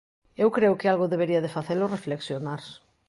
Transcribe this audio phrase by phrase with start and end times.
[0.43, 2.61] Eu creo que algo debería de facelo reflexionar.